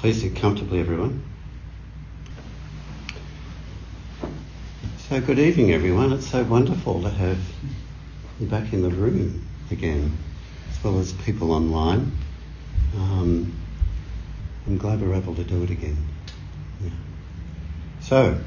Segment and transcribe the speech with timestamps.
[0.00, 1.22] Please sit comfortably, everyone.
[4.96, 6.10] So, good evening, everyone.
[6.14, 7.38] It's so wonderful to have
[8.40, 10.16] you back in the room again,
[10.70, 12.12] as well as people online.
[12.96, 13.52] Um,
[14.66, 15.98] I'm glad we're able to do it again.
[16.82, 16.90] Yeah.
[18.00, 18.38] So,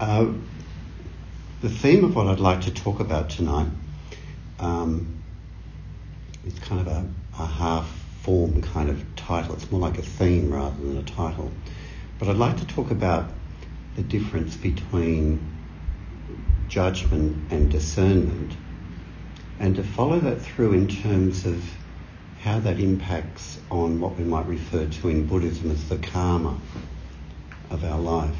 [0.00, 0.26] uh,
[1.60, 3.68] the theme of what I'd like to talk about tonight
[4.58, 5.22] um,
[6.44, 9.54] is kind of a, a half form kind of title.
[9.54, 11.50] It's more like a theme rather than a title.
[12.18, 13.30] But I'd like to talk about
[13.96, 15.40] the difference between
[16.68, 18.56] judgment and discernment
[19.58, 21.62] and to follow that through in terms of
[22.40, 26.58] how that impacts on what we might refer to in Buddhism as the karma
[27.70, 28.36] of our life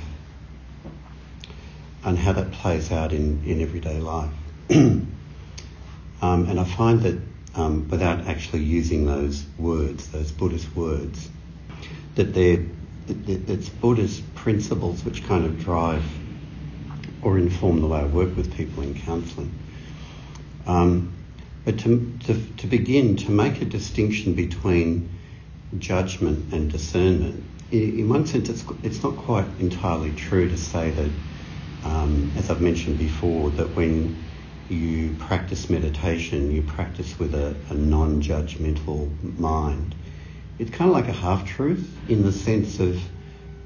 [2.04, 4.32] and how that plays out in, in everyday life.
[4.70, 5.06] um,
[6.22, 7.20] and I find that
[7.54, 11.28] um, without actually using those words, those Buddhist words,
[12.14, 12.64] that they're
[13.08, 16.04] it's Buddhist principles which kind of drive
[17.20, 19.52] or inform the way I work with people in counselling.
[20.66, 21.12] Um,
[21.64, 25.08] but to, to, to begin, to make a distinction between
[25.78, 30.90] judgment and discernment, in, in one sense, it's, it's not quite entirely true to say
[30.90, 31.10] that,
[31.84, 34.24] um, as I've mentioned before, that when
[34.72, 39.94] you practice meditation, you practice with a, a non judgmental mind.
[40.58, 43.00] It's kind of like a half truth in the sense of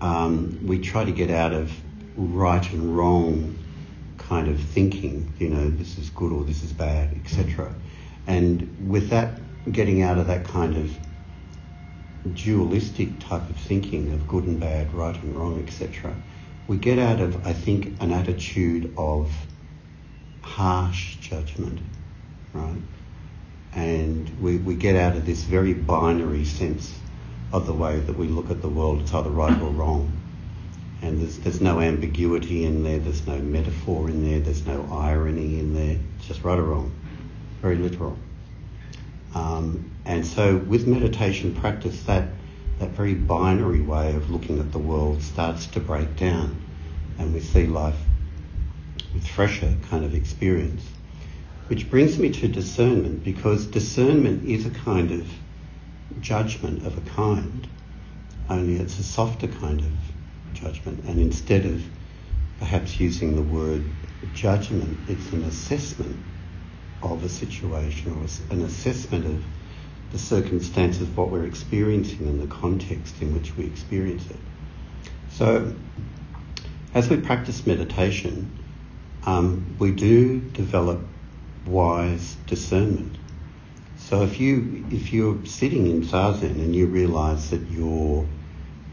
[0.01, 1.73] um, we try to get out of
[2.17, 3.59] right and wrong
[4.19, 7.75] kind of thinking, you know, this is good or this is bad, etc.
[8.27, 10.99] And with that, getting out of that kind of
[12.35, 16.15] dualistic type of thinking of good and bad, right and wrong, etc.,
[16.67, 19.31] we get out of, I think, an attitude of
[20.47, 21.81] harsh judgment,
[22.55, 22.81] right?
[23.75, 26.95] And we, we get out of this very binary sense
[27.53, 29.03] of the way that we look at the world.
[29.03, 30.13] It's either right or wrong.
[31.03, 35.59] And there's, there's no ambiguity in there, there's no metaphor in there, there's no irony
[35.59, 35.99] in there.
[36.19, 36.93] It's just right or wrong.
[37.61, 38.17] Very literal.
[39.35, 42.29] Um, and so with meditation practice, that,
[42.79, 46.63] that very binary way of looking at the world starts to break down.
[47.19, 47.99] And we see life
[49.21, 50.83] fresher kind of experience.
[51.69, 55.29] Which brings me to discernment because discernment is a kind of
[56.21, 57.67] judgment of a kind,
[58.49, 59.93] only it's a softer kind of
[60.55, 61.05] judgment.
[61.05, 61.83] And instead of
[62.59, 63.85] perhaps using the word
[64.33, 66.17] judgment, it's an assessment
[67.03, 69.45] of a situation or an assessment of
[70.13, 74.37] the circumstances of what we're experiencing and the context in which we experience it.
[75.31, 75.75] So,
[76.95, 78.51] as we practice meditation,
[79.27, 81.01] um, we do develop
[81.67, 83.17] wise discernment.
[83.99, 88.25] So if you if you're sitting in zazen and you realise that you're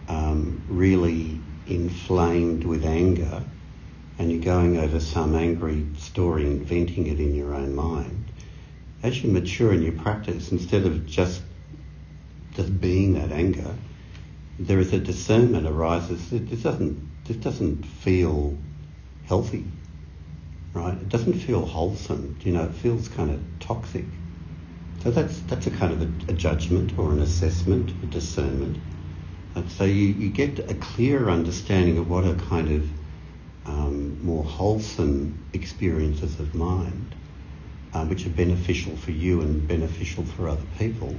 [0.07, 3.44] um, really inflamed with anger,
[4.17, 8.31] and you're going over some angry story and venting it in your own mind,
[9.03, 11.44] as you mature in your practice, instead of just
[12.55, 13.75] just being that anger,
[14.57, 16.31] there is a discernment arises.
[16.31, 18.57] This doesn't this doesn't feel
[19.27, 19.65] healthy
[20.73, 20.94] right?
[20.94, 24.06] It doesn't feel wholesome, you know, it feels kind of toxic.
[25.03, 28.78] So that's, that's a kind of a, a judgment or an assessment, a discernment.
[29.56, 32.89] And so you, you get a clearer understanding of what are kind of
[33.66, 37.16] um, more wholesome experiences of mind,
[37.94, 41.16] uh, which are beneficial for you and beneficial for other people,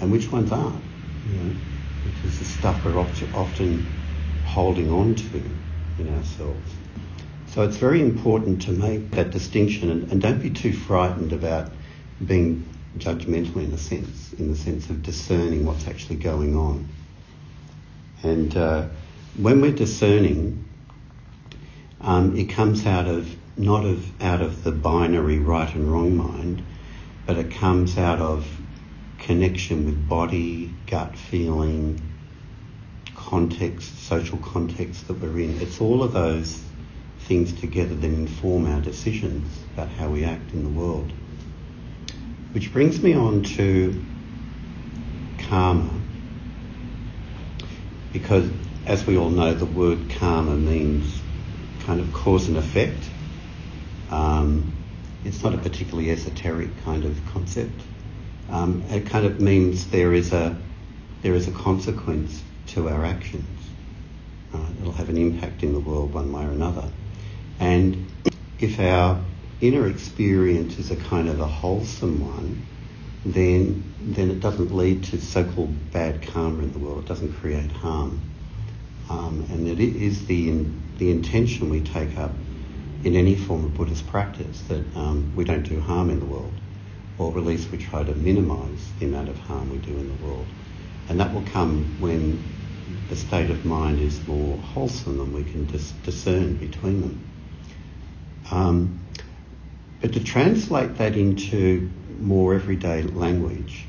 [0.00, 0.84] and which ones aren't,
[1.26, 1.56] you know,
[2.04, 3.92] which is the stuff we're often
[4.44, 5.42] holding on to
[5.98, 6.72] in ourselves.
[7.58, 11.72] So it's very important to make that distinction and, and don't be too frightened about
[12.24, 12.64] being
[12.98, 16.88] judgmental in a sense, in the sense of discerning what's actually going on.
[18.22, 18.86] And uh,
[19.36, 20.66] when we're discerning,
[22.00, 26.62] um, it comes out of not of out of the binary right and wrong mind,
[27.26, 28.46] but it comes out of
[29.18, 32.00] connection with body, gut feeling,
[33.16, 35.60] context, social context that we're in.
[35.60, 36.62] It's all of those
[37.28, 41.12] things together that inform our decisions about how we act in the world.
[42.52, 44.02] Which brings me on to
[45.38, 45.90] karma,
[48.14, 48.50] because
[48.86, 51.20] as we all know, the word karma means
[51.80, 53.04] kind of cause and effect.
[54.10, 54.72] Um,
[55.24, 57.82] it's not a particularly esoteric kind of concept.
[58.50, 60.56] Um, it kind of means there is a
[61.20, 63.44] there is a consequence to our actions.
[64.54, 66.90] Uh, it'll have an impact in the world one way or another.
[67.60, 68.10] And
[68.60, 69.20] if our
[69.60, 72.64] inner experience is a kind of a wholesome one,
[73.24, 77.04] then then it doesn't lead to so-called bad karma in the world.
[77.04, 78.20] It doesn't create harm,
[79.10, 82.32] um, and it is the in, the intention we take up
[83.04, 86.60] in any form of Buddhist practice that um, we don't do harm in the world,
[87.18, 90.14] or at least we try to minimise the amount of harm we do in the
[90.24, 90.46] world,
[91.08, 92.42] and that will come when
[93.08, 97.37] the state of mind is more wholesome and we can dis- discern between them.
[98.68, 99.00] Um,
[100.00, 103.84] but to translate that into more everyday language,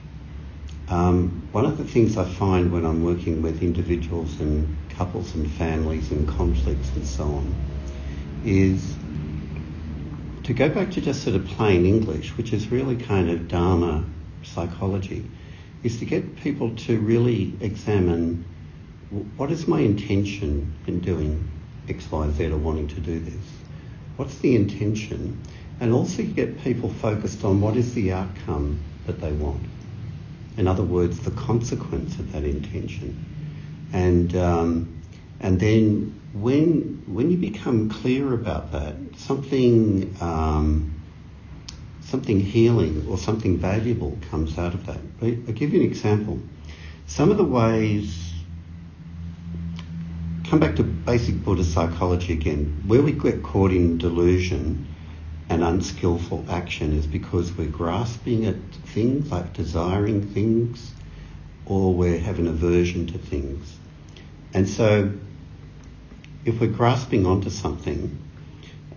[0.87, 5.51] um, one of the things I find when I'm working with individuals and couples and
[5.51, 7.55] families and conflicts and so on
[8.43, 8.95] is
[10.43, 14.03] to go back to just sort of plain English, which is really kind of Dharma
[14.43, 15.29] psychology,
[15.83, 18.43] is to get people to really examine
[19.37, 21.47] what is my intention in doing
[21.87, 23.59] X, Y, Z or wanting to do this?
[24.19, 25.41] What's the intention?
[25.79, 29.63] And also you get people focused on what is the outcome that they want.
[30.57, 33.15] In other words, the consequence of that intention.
[33.93, 35.01] And, um,
[35.39, 41.01] and then when, when you become clear about that, something, um,
[42.01, 44.99] something healing or something valuable comes out of that.
[45.21, 46.41] I'll give you an example.
[47.07, 48.28] Some of the ways
[50.49, 52.81] come back to basic Buddhist psychology again.
[52.87, 54.87] Where we get caught in delusion
[55.47, 58.55] and unskillful action is because we're grasping at
[58.87, 60.91] things, like desiring things,
[61.67, 63.77] or we're having aversion to things.
[64.51, 65.13] And so,
[66.45, 68.17] if we're grasping onto something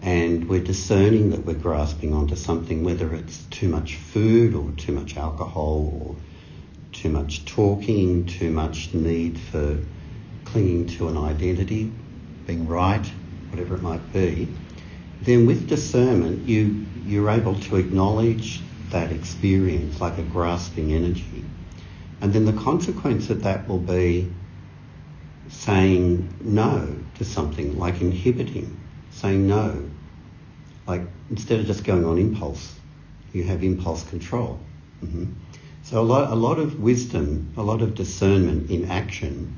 [0.01, 4.93] and we're discerning that we're grasping onto something, whether it's too much food or too
[4.93, 6.17] much alcohol or
[6.93, 9.79] too much talking, too much need for
[10.53, 11.91] clinging to an identity,
[12.47, 13.07] being right,
[13.51, 14.47] whatever it might be,
[15.23, 18.61] then with discernment you you're able to acknowledge
[18.91, 21.45] that experience like a grasping energy.
[22.21, 24.31] And then the consequence of that will be
[25.49, 28.79] saying no to something, like inhibiting,
[29.11, 29.89] saying no.
[30.87, 32.79] Like instead of just going on impulse,
[33.33, 34.61] you have impulse control.
[35.03, 35.33] Mm-hmm.
[35.83, 39.57] So a lot, a lot of wisdom, a lot of discernment in action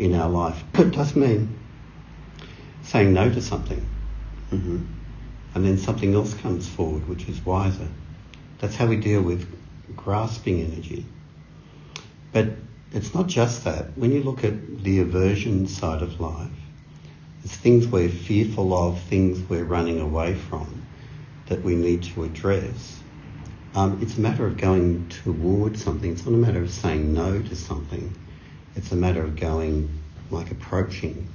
[0.00, 0.62] in our life.
[0.74, 1.58] It does mean
[2.82, 3.86] saying no to something.
[4.50, 4.78] Mm-hmm.
[5.54, 7.88] And then something else comes forward which is wiser.
[8.58, 9.46] That's how we deal with
[9.96, 11.04] grasping energy.
[12.32, 12.48] But
[12.92, 13.96] it's not just that.
[13.96, 16.50] When you look at the aversion side of life,
[17.44, 20.86] it's things we're fearful of, things we're running away from
[21.46, 23.00] that we need to address.
[23.74, 26.12] Um, it's a matter of going towards something.
[26.12, 28.14] It's not a matter of saying no to something.
[28.80, 29.90] It's a matter of going,
[30.30, 31.28] like approaching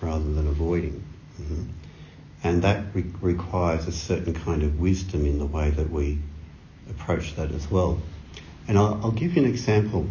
[0.00, 1.04] rather than avoiding.
[1.40, 1.62] Mm-hmm.
[2.42, 6.18] And that re- requires a certain kind of wisdom in the way that we
[6.90, 8.02] approach that as well.
[8.66, 10.08] And I'll, I'll give you an example.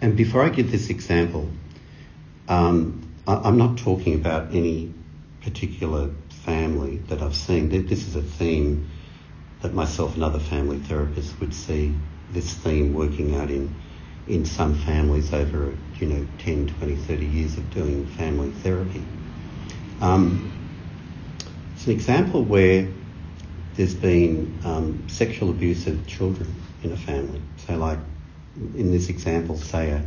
[0.00, 1.50] And before I give this example,
[2.48, 4.94] um, I, am not talking about any
[5.42, 6.08] particular
[6.46, 7.68] family that I've seen.
[7.68, 8.88] This is a theme
[9.60, 11.94] that myself and other family therapists would see
[12.32, 13.74] this theme working out in
[14.30, 19.02] in some families over, you know, 10, 20, 30 years of doing family therapy.
[20.00, 20.52] Um,
[21.74, 22.88] it's an example where
[23.74, 27.40] there's been um, sexual abuse of children in a family.
[27.66, 27.98] So, like
[28.76, 30.04] in this example, say a,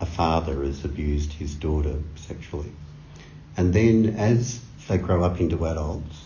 [0.00, 2.72] a father has abused his daughter sexually.
[3.56, 6.24] And then as they grow up into adults,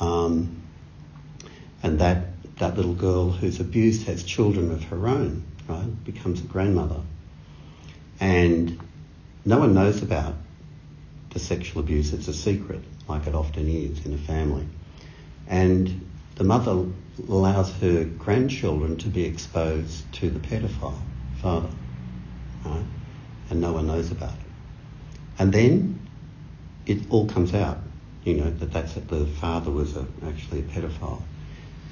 [0.00, 0.62] um,
[1.82, 2.26] and that,
[2.58, 7.00] that little girl who's abused has children of her own, right, becomes a grandmother.
[8.20, 8.80] And
[9.44, 10.34] no one knows about
[11.30, 12.12] the sexual abuse.
[12.12, 14.66] It's a secret, like it often is in a family.
[15.46, 16.86] And the mother
[17.28, 20.98] allows her grandchildren to be exposed to the pedophile
[21.36, 21.70] father,
[22.64, 22.84] right?
[23.50, 24.52] And no one knows about it.
[25.38, 26.00] And then
[26.86, 27.78] it all comes out,
[28.24, 31.22] you know, that that's that the father was a, actually a pedophile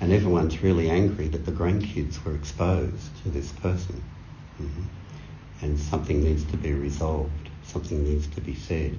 [0.00, 4.02] and everyone's really angry that the grandkids were exposed to this person.
[4.60, 4.82] Mm-hmm.
[5.62, 8.98] And something needs to be resolved, something needs to be said.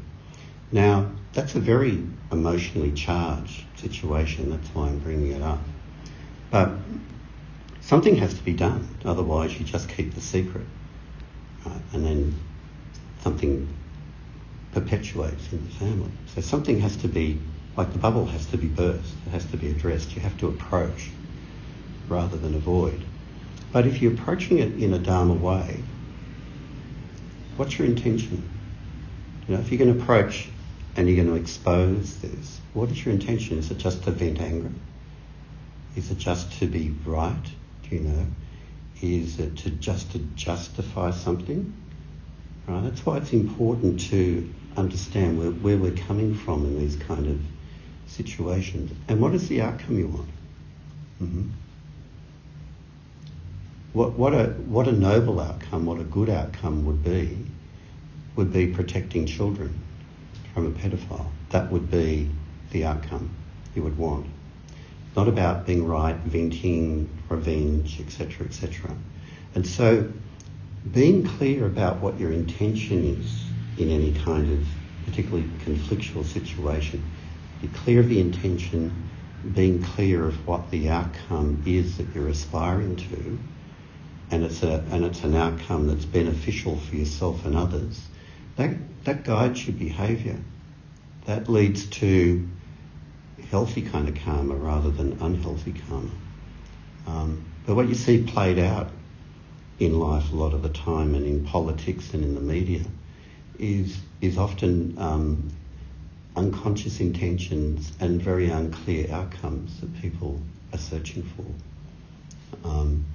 [0.71, 5.59] Now, that's a very emotionally charged situation, that's why I'm bringing it up.
[6.49, 6.71] But
[7.81, 10.65] something has to be done, otherwise, you just keep the secret.
[11.65, 11.81] Right?
[11.93, 12.35] And then
[13.21, 13.67] something
[14.71, 16.11] perpetuates in the family.
[16.33, 17.39] So something has to be
[17.77, 20.15] like the bubble has to be burst, it has to be addressed.
[20.15, 21.09] You have to approach
[22.07, 23.03] rather than avoid.
[23.71, 25.83] But if you're approaching it in a Dharma way,
[27.57, 28.49] what's your intention?
[29.47, 30.47] You know, if you're going to approach
[30.95, 33.57] and you're going to expose this, what is your intention?
[33.57, 34.71] Is it just to vent anger?
[35.95, 37.45] Is it just to be right,
[37.83, 38.25] Do you know?
[39.01, 41.73] Is it to just to justify something?
[42.67, 42.83] Right?
[42.83, 47.39] That's why it's important to understand where, where we're coming from in these kind of
[48.07, 48.91] situations.
[49.07, 50.29] And what is the outcome you want?
[51.21, 51.49] Mm-hmm.
[53.93, 57.37] What, what, a, what a noble outcome, what a good outcome would be,
[58.35, 59.81] would be protecting children
[60.53, 61.27] from a pedophile.
[61.51, 62.29] That would be
[62.71, 63.29] the outcome
[63.73, 64.27] you would want.
[65.15, 68.91] Not about being right, venting, revenge, etc., etc.
[69.53, 70.11] And so
[70.91, 73.45] being clear about what your intention is
[73.77, 74.67] in any kind of
[75.05, 77.03] particularly conflictual situation.
[77.65, 79.09] Be clear of the intention,
[79.55, 83.39] being clear of what the outcome is that you're aspiring to,
[84.29, 88.07] and it's a and it's an outcome that's beneficial for yourself and others.
[88.57, 90.37] That that guides your behaviour.
[91.25, 92.47] That leads to
[93.49, 96.11] healthy kind of karma rather than unhealthy karma.
[97.07, 98.91] Um, but what you see played out
[99.79, 102.85] in life a lot of the time and in politics and in the media
[103.57, 105.49] is is often um,
[106.35, 110.39] unconscious intentions and very unclear outcomes that people
[110.73, 112.67] are searching for.
[112.67, 113.05] Um,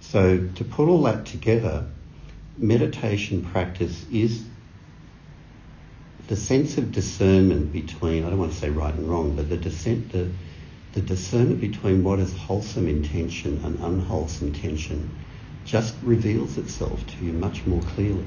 [0.00, 1.86] so to put all that together,
[2.58, 4.44] meditation practice is
[6.28, 9.56] the sense of discernment between I don't want to say right and wrong, but the
[9.56, 10.30] the
[10.92, 15.10] the discernment between what is wholesome intention and unwholesome intention
[15.64, 18.24] just reveals itself to you much more clearly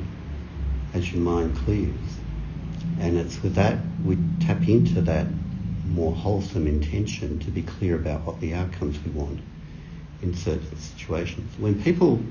[0.94, 2.20] as your mind clears.
[3.00, 5.28] And it's with that we tap into that
[5.88, 9.40] more wholesome intention to be clear about what the outcomes we want
[10.22, 11.58] in certain situations.
[11.58, 12.22] When people,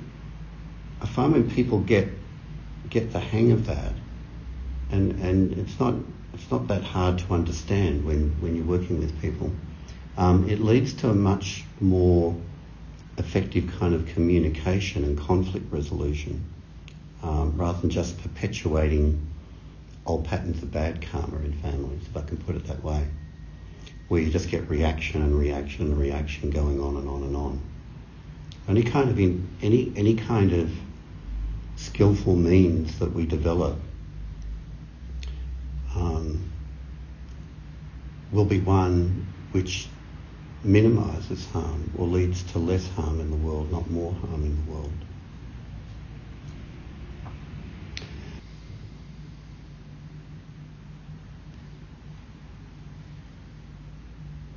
[1.00, 2.08] I find when people get
[2.90, 3.92] get the hang of that,
[4.90, 5.94] and and it's not
[6.34, 9.50] it's not that hard to understand when when you're working with people.
[10.16, 12.36] Um, it leads to a much more
[13.18, 16.44] effective kind of communication and conflict resolution
[17.22, 19.27] um, rather than just perpetuating
[20.08, 23.06] old patterns of bad karma in families, if I can put it that way,
[24.08, 27.60] where you just get reaction and reaction and reaction going on and on and on.
[28.68, 30.70] Any kind of in, any any kind of
[31.76, 33.78] skillful means that we develop
[35.94, 36.50] um,
[38.32, 39.88] will be one which
[40.64, 44.72] minimises harm or leads to less harm in the world, not more harm in the
[44.72, 44.92] world.